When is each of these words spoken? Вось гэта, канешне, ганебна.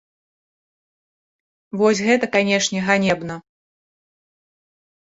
Вось 1.83 2.03
гэта, 2.09 2.25
канешне, 2.39 2.79
ганебна. 2.91 3.35